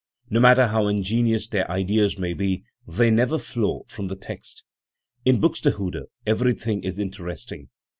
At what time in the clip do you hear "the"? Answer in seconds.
4.07-4.15